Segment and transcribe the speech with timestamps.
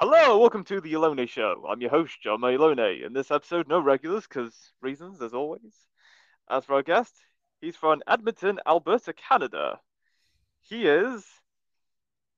[0.00, 1.66] Hello, welcome to the Alone Show.
[1.68, 3.02] I'm your host, John Malone.
[3.04, 5.74] In this episode, no regulars, because reasons, as always.
[6.48, 7.12] As for our guest,
[7.60, 9.80] he's from Edmonton, Alberta, Canada.
[10.60, 11.24] He is,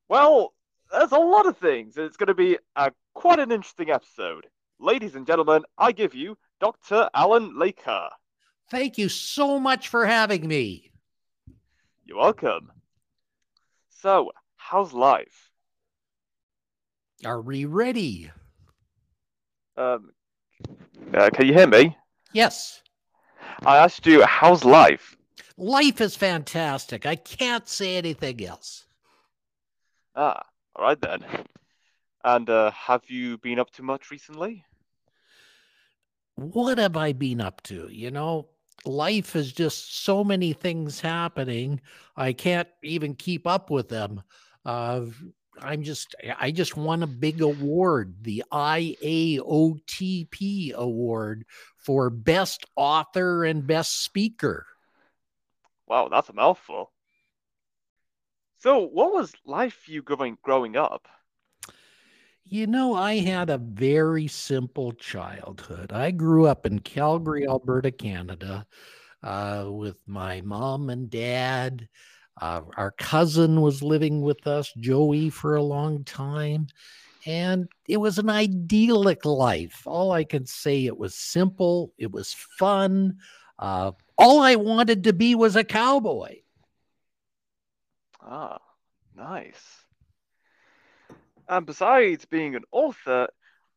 [0.08, 0.54] well,
[0.90, 1.98] there's a lot of things.
[1.98, 4.46] And it's going to be a, quite an interesting episode.
[4.78, 7.10] Ladies and gentlemen, I give you Dr.
[7.14, 8.08] Alan Laker.
[8.70, 10.92] Thank you so much for having me.
[12.06, 12.72] You're welcome.
[13.90, 15.49] So, how's life?
[17.24, 18.30] Are we ready?
[19.76, 20.10] Um,
[21.12, 21.96] uh, can you hear me?
[22.32, 22.82] Yes.
[23.66, 25.16] I asked you, how's life?
[25.56, 27.04] Life is fantastic.
[27.04, 28.86] I can't say anything else.
[30.16, 30.42] Ah,
[30.74, 31.24] all right then.
[32.24, 34.64] And uh, have you been up to much recently?
[36.36, 37.88] What have I been up to?
[37.90, 38.48] You know,
[38.86, 41.80] life is just so many things happening.
[42.16, 44.22] I can't even keep up with them.
[44.64, 45.02] Uh,
[45.62, 49.12] I'm just I just won a big award, the IAOTP
[50.72, 51.44] award
[51.76, 54.66] for best author and best speaker.
[55.86, 56.92] Wow, that's a mouthful.
[58.58, 61.08] So, what was life for you growing growing up?
[62.44, 65.92] You know, I had a very simple childhood.
[65.92, 68.66] I grew up in Calgary, Alberta, Canada,
[69.22, 71.88] uh, with my mom and dad.
[72.40, 76.68] Uh, our cousin was living with us, Joey, for a long time.
[77.26, 79.82] And it was an idyllic life.
[79.84, 83.18] All I can say, it was simple, it was fun.
[83.58, 86.36] Uh, all I wanted to be was a cowboy.
[88.22, 88.58] Ah,
[89.14, 89.84] nice.
[91.48, 93.28] And besides being an author,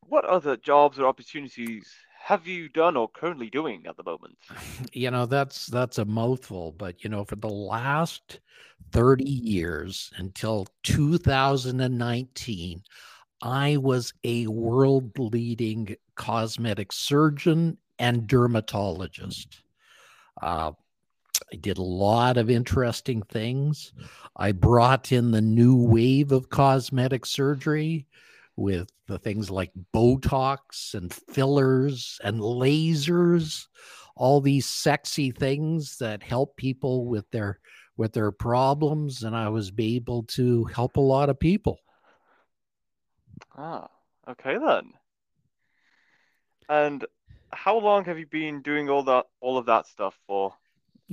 [0.02, 1.92] what other jobs or opportunities
[2.24, 4.38] have you done or currently doing at the moment?
[4.94, 8.40] You know, that's that's a mouthful, but you know, for the last
[8.92, 12.84] 30 years until 2019,
[13.42, 19.62] I was a world leading cosmetic surgeon and dermatologist.
[20.42, 20.72] Uh,
[21.52, 23.94] I did a lot of interesting things.
[24.36, 28.06] I brought in the new wave of cosmetic surgery
[28.56, 33.68] with the things like Botox and fillers and lasers,
[34.16, 37.60] all these sexy things that help people with their
[37.96, 41.80] with their problems and I was able to help a lot of people.
[43.56, 43.88] Ah,
[44.28, 44.94] okay then.
[46.70, 47.06] And
[47.52, 50.54] how long have you been doing all that all of that stuff for?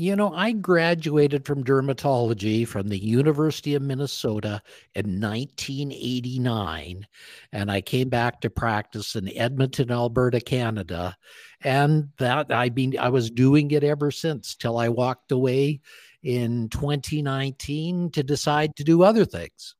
[0.00, 4.62] You know, I graduated from dermatology from the University of Minnesota
[4.94, 7.06] in 1989,
[7.52, 11.18] and I came back to practice in Edmonton, Alberta, Canada.
[11.60, 15.82] And that I've been, I was doing it ever since till I walked away
[16.22, 19.74] in 2019 to decide to do other things.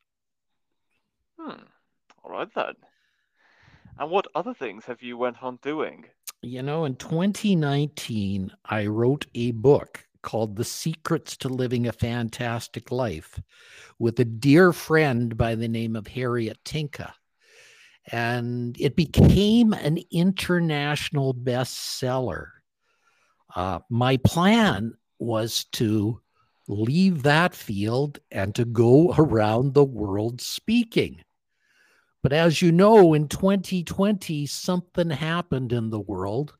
[1.39, 1.63] Hmm.
[2.23, 2.75] All right then.
[3.99, 6.05] And what other things have you went on doing?
[6.43, 12.91] You know, in 2019, I wrote a book called The Secrets to Living a Fantastic
[12.91, 13.41] Life
[13.99, 17.15] with a dear friend by the name of Harriet Tinka.
[18.13, 22.47] And it became an international bestseller.
[23.55, 26.21] Uh, my plan was to
[26.69, 31.23] leave that field and to go around the world speaking.
[32.23, 36.55] But as you know, in 2020, something happened in the world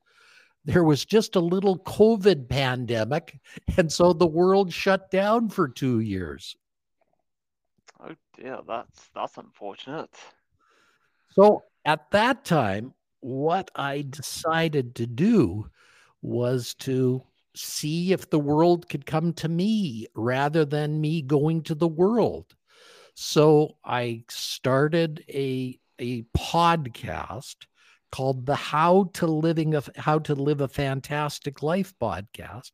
[0.65, 3.41] there was just a little COVID pandemic.
[3.77, 6.57] And so the world shut down for two years.
[8.03, 10.15] Oh dear, that's that's unfortunate.
[11.33, 15.71] So at that time, what I decided to do
[16.23, 17.23] was to
[17.55, 22.55] see if the world could come to me rather than me going to the world.
[23.15, 27.57] So I started a a podcast
[28.11, 32.73] called the How to Living a How to Live a Fantastic Life podcast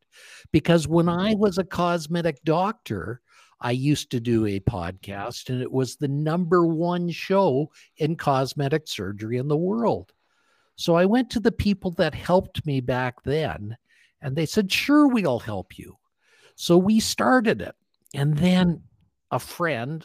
[0.53, 1.41] because when I mm-hmm.
[1.41, 3.21] was a cosmetic doctor,
[3.61, 8.89] I used to do a podcast and it was the number one show in cosmetic
[8.89, 10.13] surgery in the world.
[10.77, 13.77] So I went to the people that helped me back then
[14.21, 15.97] and they said, "Sure, we'll help you."
[16.55, 17.75] So we started it.
[18.15, 18.83] And then
[19.31, 20.05] a friend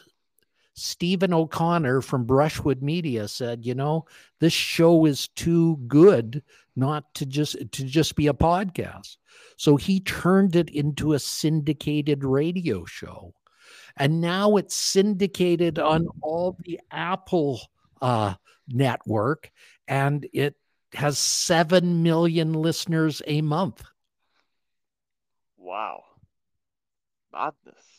[0.74, 4.06] Stephen O'Connor from Brushwood Media said, you know,
[4.40, 6.42] this show is too good
[6.76, 9.16] not to just to just be a podcast.
[9.56, 13.34] So he turned it into a syndicated radio show.
[13.96, 17.60] And now it's syndicated on all the Apple
[18.00, 18.34] uh,
[18.68, 19.50] network
[19.86, 20.56] and it
[20.94, 23.82] has 7 million listeners a month.
[25.58, 26.04] Wow.
[27.32, 27.91] Madness.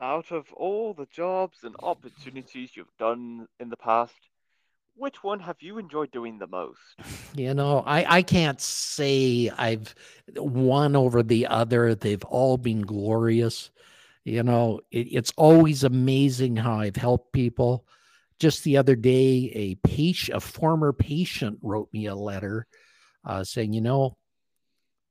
[0.00, 4.14] Out of all the jobs and opportunities you've done in the past,
[4.96, 6.78] which one have you enjoyed doing the most?
[7.34, 9.94] You know, I, I can't say I've
[10.36, 11.94] one over the other.
[11.94, 13.70] They've all been glorious.
[14.24, 17.86] You know, it, it's always amazing how I've helped people.
[18.38, 22.66] Just the other day, a patient, a former patient wrote me a letter
[23.24, 24.16] uh, saying, you know,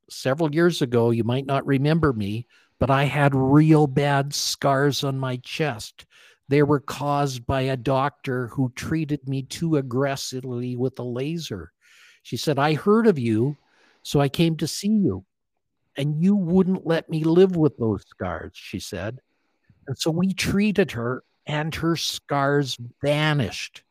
[0.08, 2.46] several years ago, you might not remember me,
[2.78, 6.06] but I had real bad scars on my chest.
[6.48, 11.72] They were caused by a doctor who treated me too aggressively with a laser.
[12.22, 13.56] She said, I heard of you,
[14.02, 15.24] so I came to see you.
[15.96, 19.20] And you wouldn't let me live with those scars, she said.
[19.86, 23.82] And so we treated her, and her scars vanished.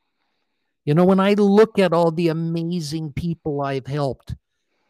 [0.85, 4.35] You know, when I look at all the amazing people I've helped,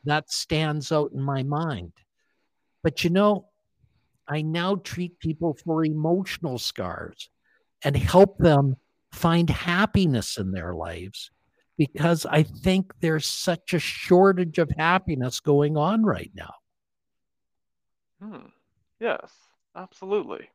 [0.05, 1.93] that stands out in my mind.
[2.81, 3.47] But you know,
[4.27, 7.29] I now treat people for emotional scars
[7.83, 8.77] and help them
[9.11, 11.31] find happiness in their lives
[11.77, 16.53] because I think there's such a shortage of happiness going on right now.
[18.21, 18.47] Hmm.
[18.99, 19.31] Yes,
[19.75, 20.49] absolutely.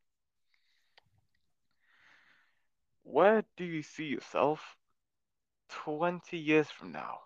[3.02, 4.60] Where do you see yourself
[5.70, 7.18] 20 years from now?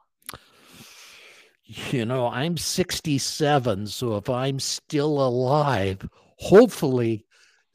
[1.64, 6.08] You know, I'm 67, so if I'm still alive,
[6.42, 7.24] hopefully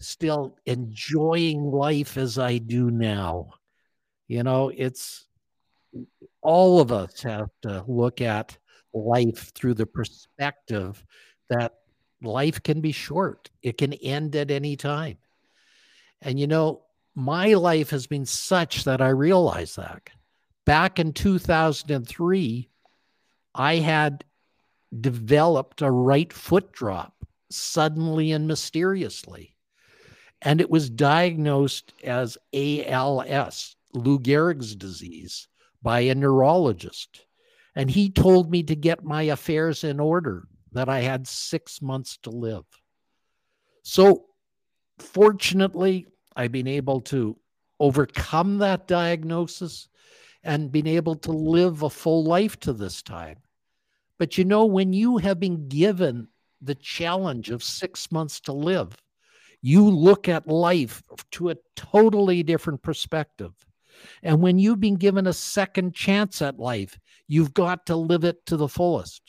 [0.02, 3.54] still enjoying life as I do now.
[4.28, 5.25] You know, it's
[6.42, 8.58] all of us have to look at
[8.94, 11.02] life through the perspective
[11.50, 11.75] that
[12.22, 15.18] life can be short, it can end at any time.
[16.22, 16.81] And, you know,
[17.16, 20.10] my life has been such that I realize that.
[20.66, 22.69] Back in 2003,
[23.56, 24.25] I had
[25.00, 27.17] developed a right foot drop
[27.49, 29.55] suddenly and mysteriously.
[30.41, 35.47] And it was diagnosed as ALS, Lou Gehrig's disease,
[35.81, 37.25] by a neurologist.
[37.75, 42.17] And he told me to get my affairs in order, that I had six months
[42.23, 42.65] to live.
[43.83, 44.25] So,
[44.99, 47.38] fortunately, I've been able to
[47.79, 49.88] overcome that diagnosis
[50.44, 53.38] and been able to live a full life to this time.
[54.17, 56.27] But you know, when you have been given
[56.62, 58.95] the challenge of six months to live,
[59.62, 63.54] you look at life to a totally different perspective.
[64.21, 68.45] And when you've been given a second chance at life, you've got to live it
[68.45, 69.21] to the fullest.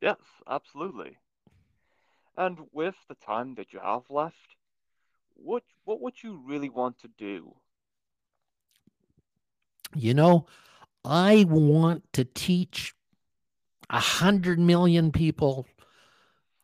[0.00, 1.16] Yes, absolutely.
[2.36, 4.36] And with the time that you have left,
[5.34, 7.54] what what would you really want to do?
[9.94, 10.46] You know,
[11.04, 12.94] I want to teach
[13.90, 15.66] a hundred million people,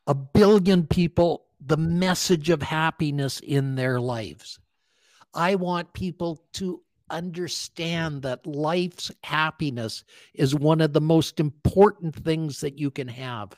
[0.07, 4.59] a billion people, the message of happiness in their lives.
[5.35, 10.05] I want people to understand that life's happiness
[10.35, 13.53] is one of the most important things that you can have.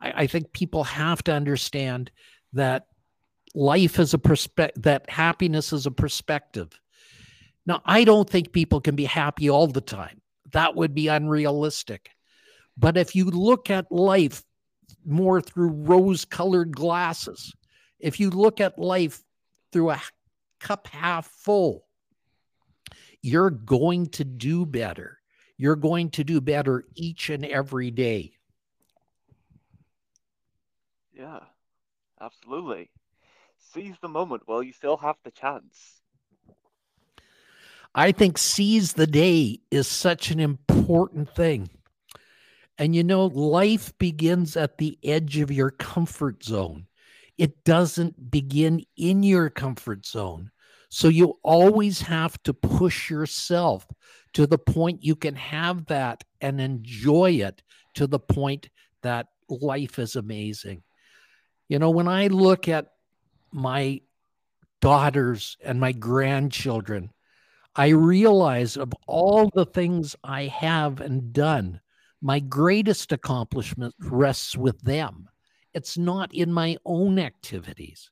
[0.00, 2.10] I, I think people have to understand
[2.52, 2.86] that
[3.54, 6.78] life is a perspective, that happiness is a perspective.
[7.64, 10.20] Now, I don't think people can be happy all the time.
[10.52, 12.10] That would be unrealistic.
[12.76, 14.42] But if you look at life
[15.04, 17.54] more through rose colored glasses,
[17.98, 19.22] if you look at life
[19.72, 20.02] through a
[20.60, 21.84] cup half full,
[23.20, 25.18] you're going to do better.
[25.56, 28.32] You're going to do better each and every day.
[31.14, 31.40] Yeah,
[32.20, 32.90] absolutely.
[33.72, 36.00] Seize the moment while you still have the chance.
[37.94, 41.68] I think seize the day is such an important thing.
[42.78, 46.86] And you know, life begins at the edge of your comfort zone.
[47.38, 50.50] It doesn't begin in your comfort zone.
[50.88, 53.86] So you always have to push yourself
[54.34, 57.62] to the point you can have that and enjoy it
[57.94, 58.68] to the point
[59.02, 60.82] that life is amazing.
[61.68, 62.92] You know, when I look at
[63.52, 64.00] my
[64.80, 67.10] daughters and my grandchildren,
[67.74, 71.80] I realize of all the things I have and done,
[72.22, 75.28] my greatest accomplishment rests with them.
[75.74, 78.10] It's not in my own activities.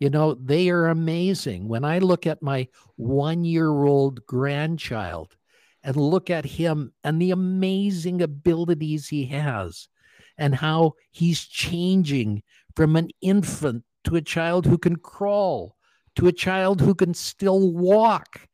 [0.00, 1.68] You know, they are amazing.
[1.68, 5.36] When I look at my one year old grandchild
[5.84, 9.88] and look at him and the amazing abilities he has
[10.36, 12.42] and how he's changing
[12.74, 15.76] from an infant to a child who can crawl
[16.16, 18.48] to a child who can still walk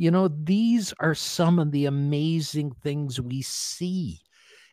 [0.00, 4.22] you know, these are some of the amazing things we see,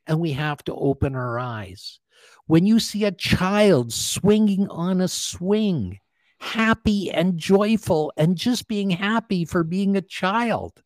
[0.08, 2.00] and we have to open our eyes.
[2.46, 6.00] when you see a child swinging on a swing,
[6.40, 10.82] happy and joyful, and just being happy for being a child.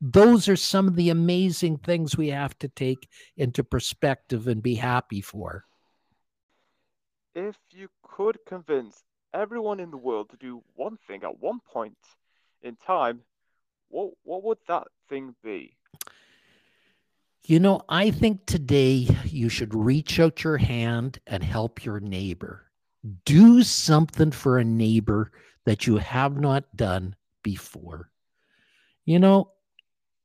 [0.00, 4.76] Those are some of the amazing things we have to take into perspective and be
[4.76, 5.64] happy for.
[7.34, 9.02] If you could convince
[9.34, 11.98] everyone in the world to do one thing at one point
[12.62, 13.22] in time,
[13.92, 15.76] what what would that thing be?
[17.44, 22.70] You know, I think today you should reach out your hand and help your neighbor.
[23.24, 25.32] Do something for a neighbor
[25.66, 28.10] that you have not done before.
[29.04, 29.50] You know,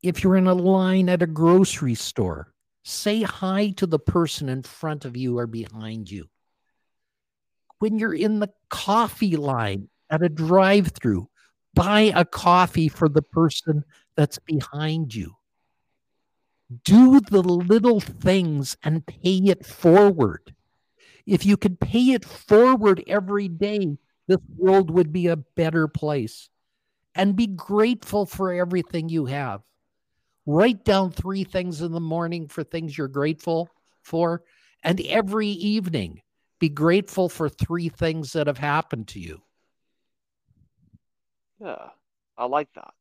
[0.03, 4.61] if you're in a line at a grocery store, say hi to the person in
[4.61, 6.29] front of you or behind you.
[7.79, 11.29] When you're in the coffee line at a drive through,
[11.77, 13.83] buy a coffee for the person
[14.15, 15.37] that's behind you
[16.83, 20.53] do the little things and pay it forward.
[21.25, 26.49] If you could pay it forward every day, this world would be a better place.
[27.15, 29.61] And be grateful for everything you have.
[30.45, 33.69] Write down three things in the morning for things you're grateful
[34.03, 34.43] for.
[34.83, 36.21] And every evening,
[36.59, 39.41] be grateful for three things that have happened to you.
[41.59, 41.91] Yeah,
[42.37, 42.93] I like that.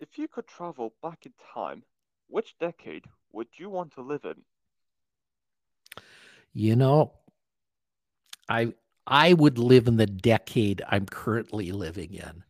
[0.00, 1.84] If you could travel back in time
[2.28, 4.44] which decade would you want to live in?
[6.52, 7.12] You know,
[8.48, 8.72] I
[9.06, 12.44] I would live in the decade I'm currently living in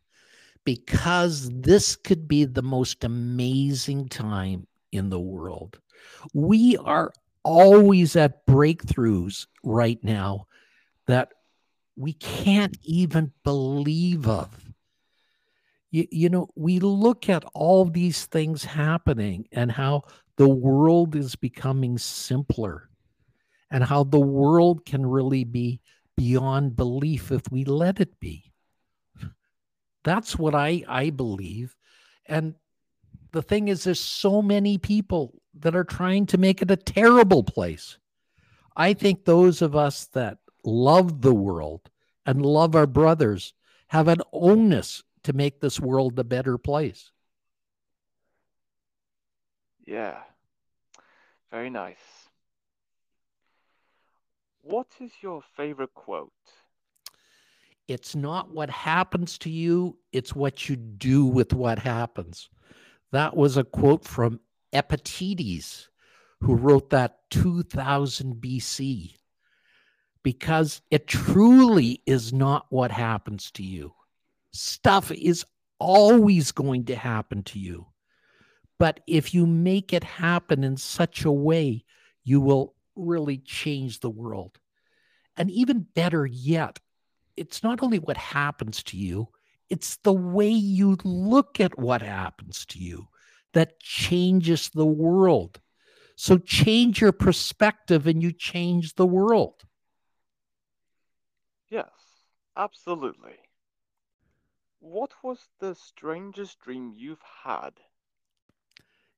[0.63, 5.79] because this could be the most amazing time in the world.
[6.33, 10.47] We are always at breakthroughs right now
[11.07, 11.33] that
[11.95, 14.65] we can't even believe of
[15.95, 20.03] you, you know, we look at all these things happening and how
[20.35, 22.89] the world is becoming simpler
[23.71, 25.79] and how the world can really be
[26.17, 28.51] beyond belief if we let it be.
[30.03, 31.77] That's what I, I believe.
[32.25, 32.55] And
[33.31, 37.43] the thing is, there's so many people that are trying to make it a terrible
[37.43, 37.97] place.
[38.75, 41.89] I think those of us that love the world
[42.25, 43.53] and love our brothers
[43.87, 47.11] have an onus to make this world a better place.
[49.85, 50.17] Yeah,
[51.51, 51.97] very nice.
[54.61, 56.31] What is your favorite quote?
[57.87, 62.49] It's not what happens to you, it's what you do with what happens.
[63.11, 64.39] That was a quote from
[64.73, 65.87] Epictetus,
[66.41, 69.15] who wrote that 2000 BC,
[70.25, 73.93] because it truly is not what happens to you
[74.55, 75.45] stuff is
[75.79, 77.85] always going to happen to you.
[78.79, 81.83] But if you make it happen in such a way,
[82.23, 84.57] you will really change the world.
[85.37, 86.79] And even better yet,
[87.35, 89.27] it's not only what happens to you,
[89.69, 93.07] it's the way you look at what happens to you
[93.53, 95.59] that changes the world.
[96.15, 99.64] So change your perspective and you change the world.
[101.75, 101.91] Yes,
[102.55, 103.35] absolutely.
[104.79, 107.71] What was the strangest dream you've had?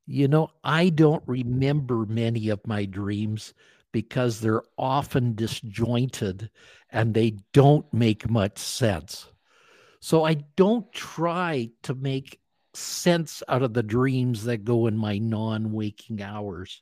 [0.08, 3.54] You know, I don't remember many of my dreams
[3.92, 6.50] because they're often disjointed
[6.90, 9.30] and they don't make much sense.
[10.00, 12.40] So I don't try to make
[12.74, 16.82] sense out of the dreams that go in my non waking hours.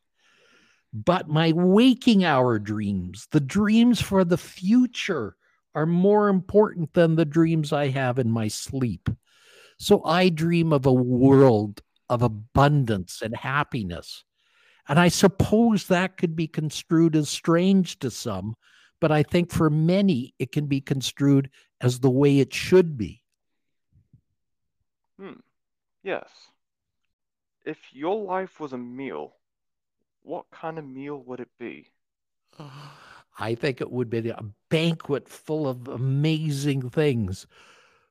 [0.94, 5.36] But my waking hour dreams, the dreams for the future,
[5.76, 9.10] are more important than the dreams I have in my sleep.
[9.78, 14.24] So I dream of a world of abundance and happiness.
[14.88, 18.56] And I suppose that could be construed as strange to some,
[19.02, 21.50] but I think for many it can be construed
[21.82, 23.22] as the way it should be.
[25.20, 25.40] Hmm.
[26.04, 26.30] Yes.
[27.66, 29.34] If your life was a meal,
[30.22, 31.90] what kind of meal would it be?
[33.38, 37.46] I think it would be a banquet full of amazing things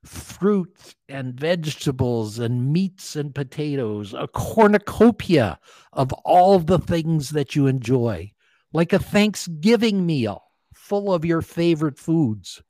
[0.04, 5.58] fruits and vegetables and meats and potatoes, a cornucopia
[5.92, 8.30] of all the things that you enjoy,
[8.72, 10.42] like a Thanksgiving meal
[10.74, 12.62] full of your favorite foods.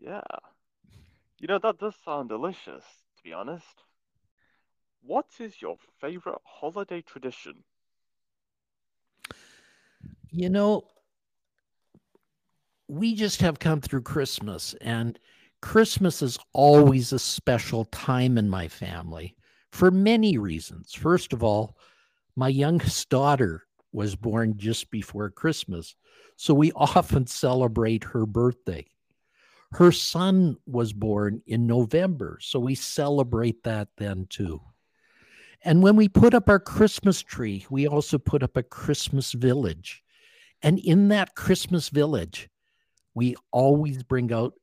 [0.00, 0.22] Yeah.
[1.38, 2.84] You know, that does sound delicious,
[3.16, 3.82] to be honest.
[5.02, 7.64] What is your favorite holiday tradition?
[10.36, 10.82] You know,
[12.88, 15.18] we just have come through Christmas, and
[15.62, 19.34] Christmas is always a special time in my family
[19.72, 20.92] for many reasons.
[20.92, 21.78] First of all,
[22.36, 23.62] my youngest daughter
[23.92, 25.96] was born just before Christmas.
[26.36, 28.84] So we often celebrate her birthday.
[29.72, 32.36] Her son was born in November.
[32.42, 34.60] So we celebrate that then too.
[35.62, 40.02] And when we put up our Christmas tree, we also put up a Christmas village.
[40.66, 42.48] And in that Christmas village,
[43.14, 44.54] we always bring out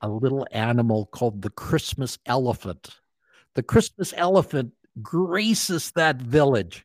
[0.00, 2.96] a little animal called the Christmas elephant.
[3.54, 6.84] The Christmas elephant graces that village,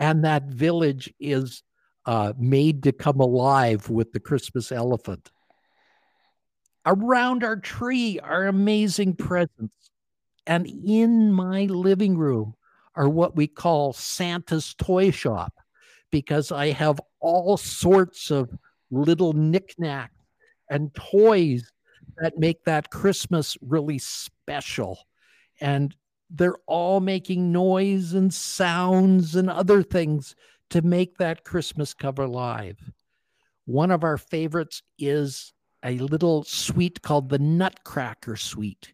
[0.00, 1.62] and that village is
[2.04, 5.30] uh, made to come alive with the Christmas elephant.
[6.84, 9.92] Around our tree are amazing presents.
[10.48, 12.56] And in my living room
[12.96, 15.52] are what we call Santa's toy shop
[16.10, 18.56] because I have all sorts of
[18.90, 20.14] little knickknacks
[20.70, 21.72] and toys
[22.18, 24.98] that make that Christmas really special.
[25.60, 25.94] And
[26.30, 30.34] they're all making noise and sounds and other things
[30.70, 32.78] to make that Christmas cover live.
[33.66, 35.52] One of our favorites is
[35.84, 38.92] a little suite called the Nutcracker Suite,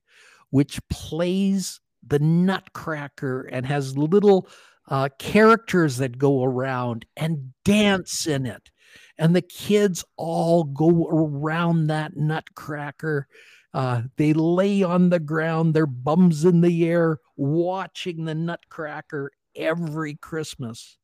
[0.50, 4.48] which plays the Nutcracker and has little
[4.88, 8.70] uh, characters that go around and dance in it.
[9.18, 13.28] And the kids all go around that Nutcracker
[13.74, 20.14] uh, they lay on the ground, their bums in the air, watching the Nutcracker every
[20.14, 20.98] Christmas.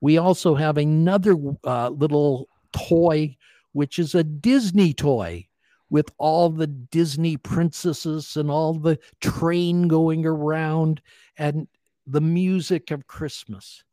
[0.00, 1.34] We also have another
[1.64, 3.36] uh, little toy,
[3.72, 5.46] which is a Disney toy
[5.88, 11.00] with all the Disney princesses and all the train going around
[11.36, 11.68] and
[12.06, 13.84] the music of Christmas.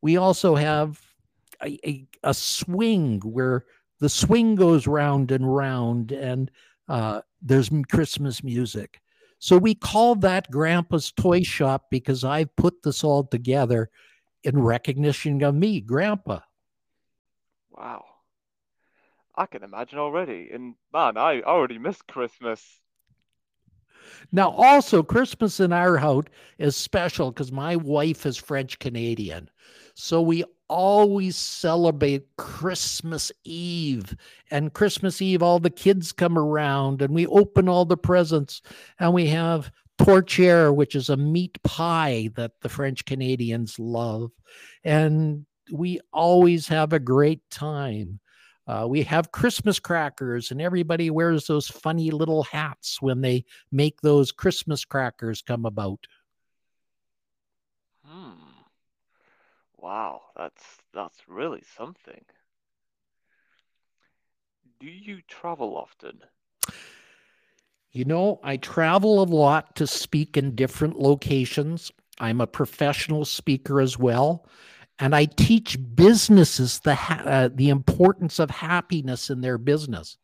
[0.00, 1.00] We also have
[1.62, 3.64] a, a, a swing where
[4.00, 6.50] the swing goes round and round and
[6.88, 9.00] uh, there's Christmas music.
[9.38, 13.90] So we call that Grandpa's Toy Shop because I've put this all together
[14.42, 16.40] in recognition of me, Grandpa.
[17.70, 18.04] Wow.
[19.36, 20.50] I can imagine already.
[20.52, 22.80] And man, I already missed Christmas.
[24.32, 26.24] Now, also, Christmas in our house
[26.58, 29.48] is special because my wife is French Canadian.
[29.94, 34.14] So we always celebrate Christmas Eve.
[34.50, 38.62] And Christmas Eve, all the kids come around and we open all the presents
[38.98, 44.30] and we have tourtière, which is a meat pie that the French Canadians love.
[44.84, 48.20] And we always have a great time.
[48.68, 54.02] Uh, we have Christmas crackers, and everybody wears those funny little hats when they make
[54.02, 56.06] those Christmas crackers come about.
[58.04, 58.32] Hmm.
[59.78, 62.24] Wow, that's that's really something.
[64.80, 66.20] Do you travel often?
[67.90, 71.90] You know, I travel a lot to speak in different locations.
[72.20, 74.46] I'm a professional speaker as well,
[74.98, 80.16] and I teach businesses the ha- uh, the importance of happiness in their business.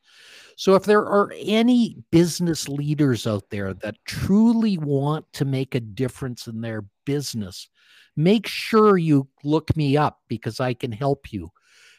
[0.56, 5.80] So, if there are any business leaders out there that truly want to make a
[5.80, 7.68] difference in their business,
[8.16, 11.50] make sure you look me up because I can help you.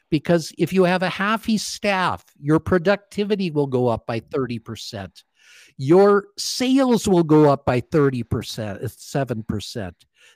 [0.09, 5.23] Because if you have a happy staff, your productivity will go up by 30%.
[5.77, 9.93] Your sales will go up by 30%, 7%.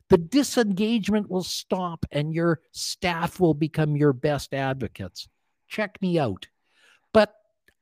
[0.10, 5.28] The disengagement will stop and your staff will become your best advocates.
[5.67, 6.47] Check me out.
[7.13, 7.34] But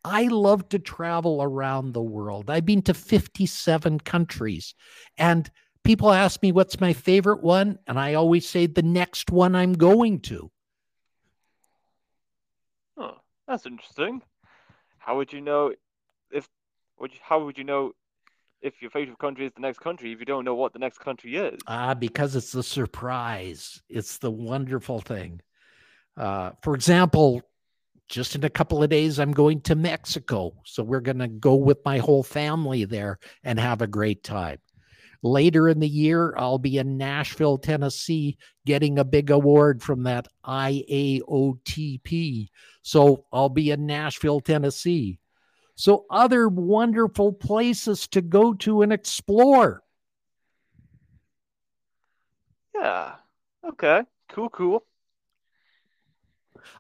[0.04, 2.50] I love to travel around the world.
[2.50, 4.76] I've been to 57 countries
[5.18, 5.50] and
[5.88, 9.72] people ask me what's my favorite one, and I always say the next one I'm
[9.72, 10.52] going to.
[12.98, 13.16] Oh,
[13.48, 14.22] that's interesting.
[14.98, 15.74] How would you know
[16.30, 16.46] if?
[17.00, 17.94] Would you, how would you know
[18.62, 21.00] if your favorite country is the next country if you don't know what the next
[21.00, 21.60] country is?
[21.68, 23.82] Ah, because it's the surprise.
[23.90, 25.42] It's the wonderful thing.
[26.16, 27.42] Uh, for example,
[28.08, 30.54] just in a couple of days, I'm going to Mexico.
[30.66, 34.60] So we're going to go with my whole family there and have a great time.
[35.24, 40.28] Later in the year, I'll be in Nashville, Tennessee, getting a big award from that
[40.46, 42.48] IAOTP.
[42.84, 45.20] So I'll be in Nashville, Tennessee.
[45.78, 49.84] So, other wonderful places to go to and explore.
[52.74, 53.14] Yeah.
[53.64, 54.02] Okay.
[54.30, 54.84] Cool, cool.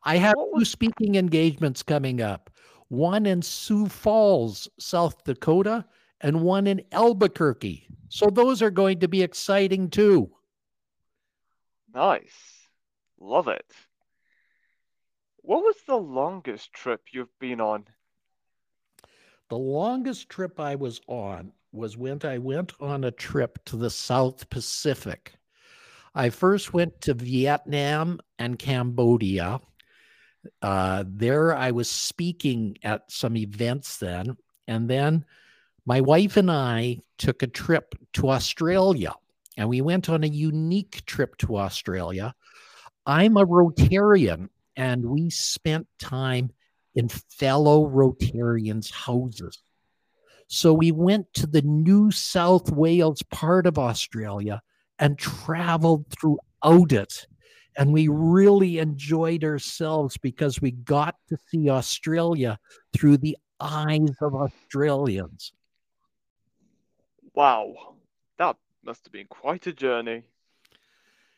[0.03, 2.49] I have two speaking engagements coming up
[2.87, 5.85] one in Sioux Falls, South Dakota,
[6.21, 7.87] and one in Albuquerque.
[8.09, 10.31] So those are going to be exciting too.
[11.93, 12.67] Nice.
[13.19, 13.71] Love it.
[15.37, 17.85] What was the longest trip you've been on?
[19.49, 23.89] The longest trip I was on was when I went on a trip to the
[23.89, 25.33] South Pacific.
[26.13, 29.61] I first went to Vietnam and Cambodia.
[30.61, 34.35] Uh, there, I was speaking at some events then.
[34.67, 35.25] And then
[35.85, 39.13] my wife and I took a trip to Australia,
[39.55, 42.35] and we went on a unique trip to Australia.
[43.05, 46.51] I'm a Rotarian, and we spent time
[46.97, 49.61] in fellow Rotarians' houses.
[50.47, 54.61] So we went to the New South Wales part of Australia
[54.97, 57.27] and traveled throughout it.
[57.77, 62.57] And we really enjoyed ourselves because we got to see Australia
[62.93, 65.53] through the eyes of Australians.
[67.35, 67.95] Wow,
[68.39, 70.23] that must have been quite a journey.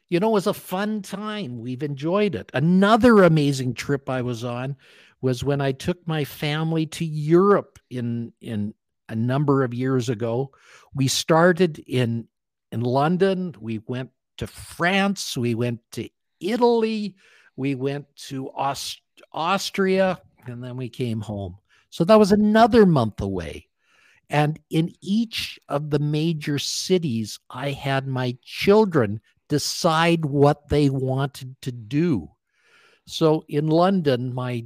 [0.08, 1.60] You know, it was a fun time.
[1.60, 2.50] We've enjoyed it.
[2.54, 4.78] Another amazing trip I was on
[5.22, 8.74] was when I took my family to Europe in in
[9.08, 10.52] a number of years ago.
[10.94, 12.28] We started in
[12.72, 17.16] in London, we went to France, we went to Italy,
[17.56, 19.02] we went to Aust-
[19.34, 21.58] Austria, and then we came home.
[21.90, 23.68] So that was another month away.
[24.30, 31.56] And in each of the major cities, I had my children decide what they wanted
[31.64, 32.30] to do.
[33.08, 34.66] So in London, my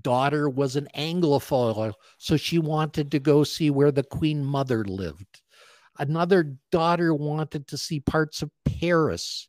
[0.00, 5.42] daughter was an Anglophile, so she wanted to go see where the Queen Mother lived.
[5.98, 9.48] Another daughter wanted to see parts of Paris.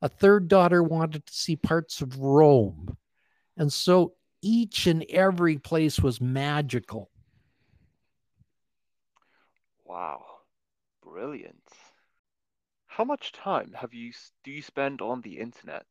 [0.00, 2.96] A third daughter wanted to see parts of Rome.
[3.56, 7.10] And so each and every place was magical.
[9.84, 10.24] Wow,
[11.02, 11.68] brilliant.
[12.86, 14.12] How much time have you
[14.44, 15.86] do you spend on the internet?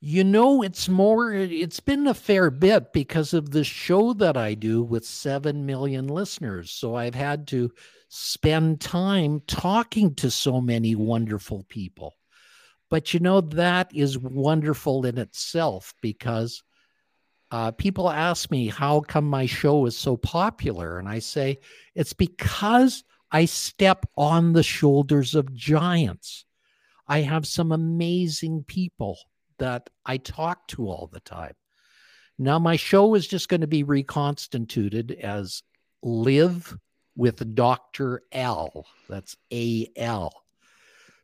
[0.00, 4.54] You know, it's more, it's been a fair bit because of the show that I
[4.54, 6.70] do with 7 million listeners.
[6.70, 7.72] So I've had to
[8.08, 12.14] spend time talking to so many wonderful people.
[12.90, 16.62] But you know, that is wonderful in itself because
[17.50, 20.98] uh, people ask me, how come my show is so popular?
[20.98, 21.58] And I say,
[21.96, 26.44] it's because I step on the shoulders of giants.
[27.08, 29.18] I have some amazing people
[29.58, 31.54] that I talk to all the time.
[32.38, 35.62] Now, my show is just going to be reconstituted as
[36.02, 36.76] Live
[37.16, 38.22] with Dr.
[38.30, 38.86] L.
[39.08, 40.32] That's A L.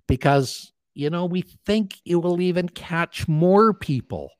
[0.08, 4.30] Because, you know, we think it will even catch more people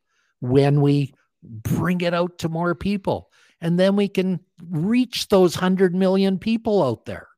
[0.40, 3.30] when we bring it out to more people.
[3.60, 7.28] And then we can reach those 100 million people out there.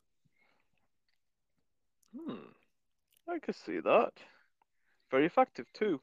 [2.16, 2.34] Hmm.
[3.28, 4.12] I could see that.
[5.10, 6.00] Very effective, too.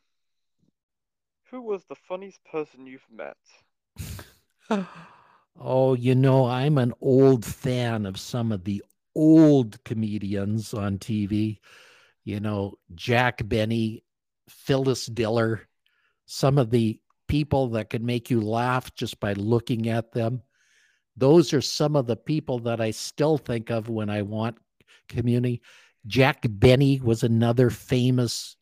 [1.54, 3.38] Who was the funniest person you've met?
[5.60, 11.60] oh, you know, I'm an old fan of some of the old comedians on TV.
[12.24, 14.04] You know, Jack Benny,
[14.50, 15.68] Phyllis Diller,
[16.26, 20.42] some of the people that can make you laugh just by looking at them.
[21.16, 24.58] Those are some of the people that I still think of when I want
[25.08, 25.62] community.
[26.08, 28.56] Jack Benny was another famous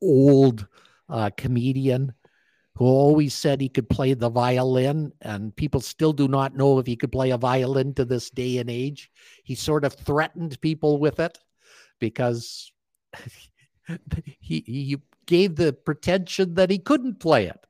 [0.00, 0.68] old
[1.08, 2.14] uh, comedian
[2.76, 6.86] who always said he could play the violin, and people still do not know if
[6.86, 9.10] he could play a violin to this day and age.
[9.44, 11.38] He sort of threatened people with it
[11.98, 12.70] because
[14.38, 17.66] he, he gave the pretension that he couldn't play it.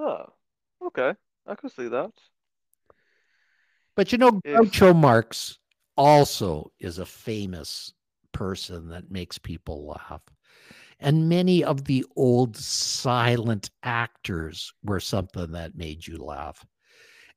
[0.00, 0.32] Oh,
[0.86, 1.14] okay.
[1.46, 2.10] I can see that.
[3.94, 5.58] But you know, Groucho Marx
[5.96, 7.92] also is a famous
[8.32, 10.22] person that makes people laugh.
[11.00, 16.64] And many of the old silent actors were something that made you laugh.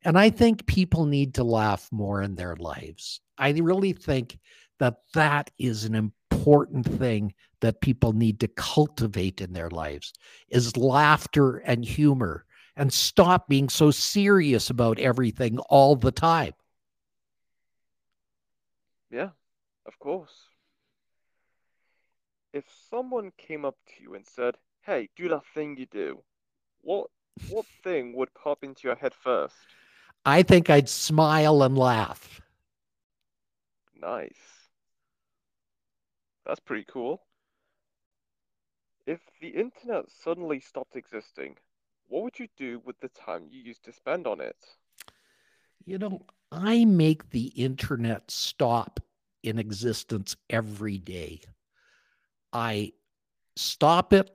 [0.04, 3.22] And I think people need to laugh more in their lives.
[3.38, 4.38] I really think
[4.80, 10.12] that that is an important thing that people need to cultivate in their lives
[10.50, 12.46] is laughter and humor
[12.76, 16.54] and stop being so serious about everything all the time.
[19.10, 19.30] Yeah,
[19.86, 20.50] of course
[22.54, 26.24] if someone came up to you and said, "Hey, do that thing you do,"
[26.82, 27.12] what
[27.46, 29.76] what thing would pop into your head first?
[30.26, 32.42] I think I'd smile and laugh.
[33.96, 34.70] Nice.
[36.46, 37.22] That's pretty cool.
[39.06, 41.58] If the internet suddenly stopped existing,
[42.08, 44.78] what would you do with the time you used to spend on it?
[45.86, 49.00] You know, I make the internet stop
[49.44, 51.42] in existence every day.
[52.54, 52.94] I
[53.56, 54.30] stop it.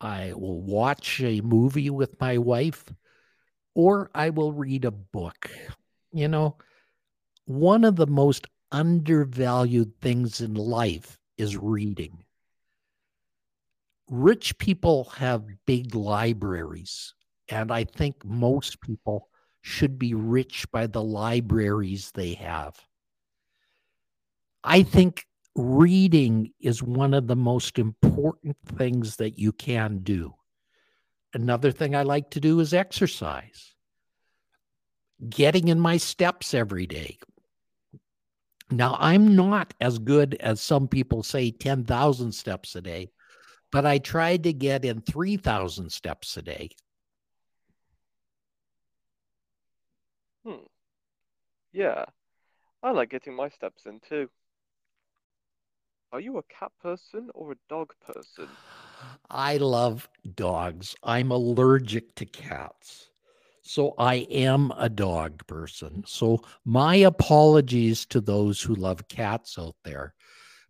[0.00, 2.92] I will watch a movie with my wife,
[3.74, 5.50] or I will read a book.
[6.12, 6.58] You know,
[7.46, 12.22] one of the most undervalued things in life is reading.
[14.10, 17.14] Rich people have big libraries,
[17.48, 19.28] and I think most people
[19.62, 22.78] should be rich by the libraries they have.
[24.62, 25.26] I think
[25.58, 30.34] reading is one of the most important things that you can do.
[31.34, 33.74] Another thing I like to do is exercise.
[35.28, 37.18] Getting in my steps every day.
[38.70, 43.10] Now, I'm not as good as some people say 10,000 steps a day,
[43.72, 46.70] but I tried to get in 3,000 steps a day.
[50.46, 50.66] Hmm.
[51.72, 52.04] Yeah,
[52.82, 54.28] I like getting my steps in too.
[56.10, 58.48] Are you a cat person or a dog person?
[59.30, 60.96] I love dogs.
[61.02, 63.10] I'm allergic to cats.
[63.60, 66.02] So I am a dog person.
[66.06, 70.14] So my apologies to those who love cats out there.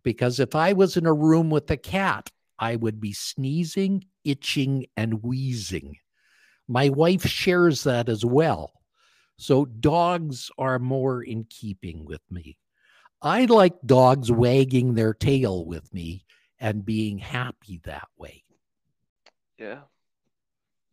[0.03, 4.87] Because if I was in a room with a cat, I would be sneezing, itching,
[4.97, 5.95] and wheezing.
[6.67, 8.73] My wife shares that as well.
[9.37, 12.57] So dogs are more in keeping with me.
[13.21, 16.25] I like dogs wagging their tail with me
[16.59, 18.43] and being happy that way.
[19.57, 19.81] Yeah,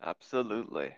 [0.01, 0.95] absolutely.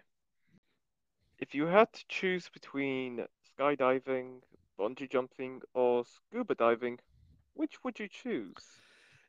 [1.39, 4.44] If you had to choose between skydiving,
[4.78, 7.00] bungee jumping, or scuba diving,
[7.54, 8.84] which would you choose?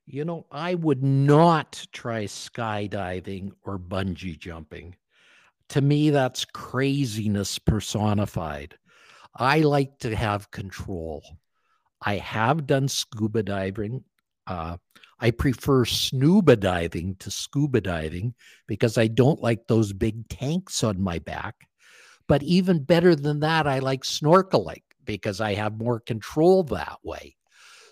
[0.06, 4.96] You know, I would not try skydiving or bungee jumping.
[5.70, 8.78] To me, that's craziness personified.
[9.34, 11.22] I like to have control.
[12.02, 14.04] I have done scuba diving.
[14.46, 14.78] Uh,
[15.18, 18.34] I prefer snuba diving to scuba diving
[18.66, 21.68] because I don't like those big tanks on my back.
[22.26, 27.36] But even better than that, I like snorkeling because I have more control that way.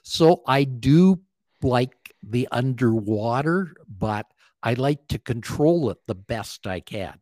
[0.03, 1.21] So I do
[1.63, 4.27] like the underwater, but
[4.63, 7.19] I like to control it the best I can.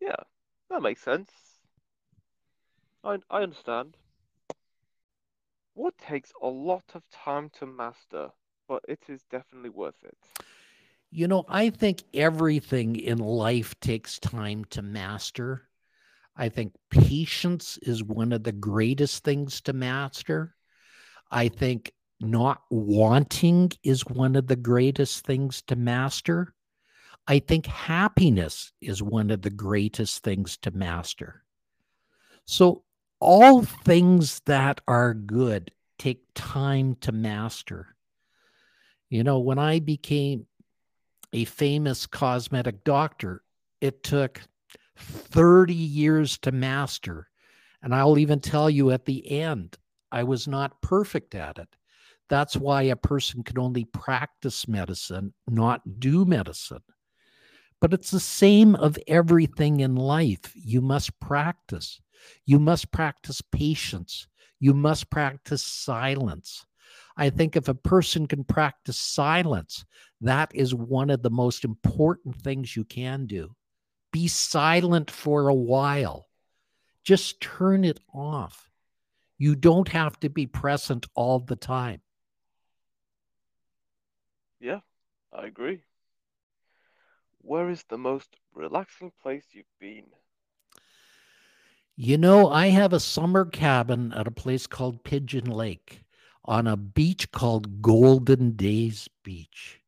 [0.00, 0.22] Yeah,
[0.70, 1.30] that makes sense.
[3.04, 3.96] I I understand.
[5.78, 8.30] What takes a lot of time to master,
[8.66, 10.18] but it is definitely worth it?
[11.12, 15.68] You know, I think everything in life takes time to master.
[16.36, 20.56] I think patience is one of the greatest things to master.
[21.30, 26.54] I think not wanting is one of the greatest things to master.
[27.28, 31.44] I think happiness is one of the greatest things to master.
[32.46, 32.82] So
[33.20, 37.96] all things that are good take time to master.
[39.10, 40.46] You know, when I became
[41.32, 43.42] a famous cosmetic doctor,
[43.80, 44.40] it took
[44.96, 47.28] 30 years to master.
[47.82, 49.76] And I'll even tell you at the end,
[50.10, 51.68] I was not perfect at it.
[52.28, 56.82] That's why a person can only practice medicine, not do medicine.
[57.80, 60.52] But it's the same of everything in life.
[60.54, 62.00] You must practice.
[62.44, 64.28] You must practice patience.
[64.58, 66.66] You must practice silence.
[67.16, 69.84] I think if a person can practice silence,
[70.20, 73.54] that is one of the most important things you can do.
[74.12, 76.28] Be silent for a while.
[77.04, 78.70] Just turn it off.
[79.38, 82.02] You don't have to be present all the time.
[84.60, 84.80] Yeah,
[85.32, 85.84] I agree.
[87.40, 90.12] Where is the most relaxing place you've been?
[92.00, 96.04] You know, I have a summer cabin at a place called Pigeon Lake
[96.44, 99.80] on a beach called Golden Days Beach.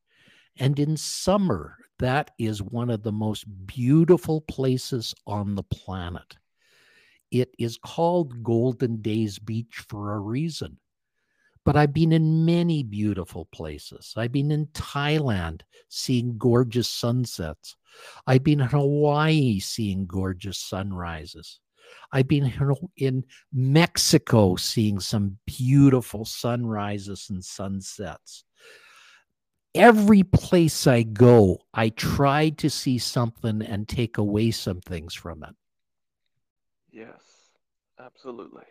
[0.58, 6.36] And in summer, that is one of the most beautiful places on the planet.
[7.30, 10.78] It is called Golden Days Beach for a reason.
[11.64, 14.14] But I've been in many beautiful places.
[14.16, 17.76] I've been in Thailand seeing gorgeous sunsets.
[18.26, 21.60] I've been in Hawaii seeing gorgeous sunrises.
[22.12, 22.52] I've been
[22.96, 28.44] in Mexico seeing some beautiful sunrises and sunsets.
[29.74, 35.44] Every place I go, I try to see something and take away some things from
[35.44, 35.54] it.
[36.90, 37.22] Yes,
[37.98, 38.64] absolutely.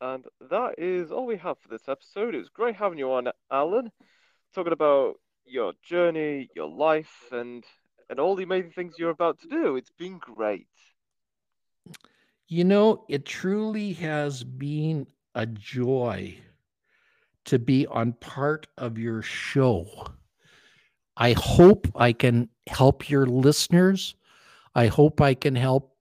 [0.00, 2.34] And that is all we have for this episode.
[2.34, 3.90] It was great having you on, Alan,
[4.54, 5.14] talking about
[5.46, 7.64] your journey, your life, and
[8.08, 9.76] and all the amazing things you're about to do.
[9.76, 10.68] It's been great.
[12.48, 16.38] You know, it truly has been a joy
[17.44, 19.86] to be on part of your show.
[21.16, 24.14] I hope I can help your listeners.
[24.74, 25.96] I hope I can help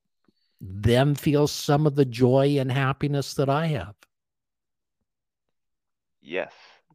[0.60, 3.96] them feel some of the joy and happiness that I have.
[6.22, 6.54] Yes,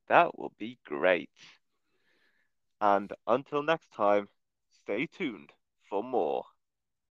[0.08, 1.30] that will be great.
[2.80, 4.28] And until next time,
[4.88, 5.50] stay tuned
[5.90, 6.42] for more.